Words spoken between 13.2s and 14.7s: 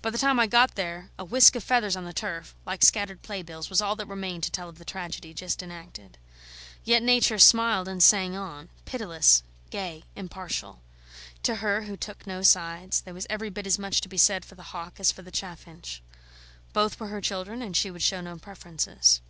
every bit as much to be said for the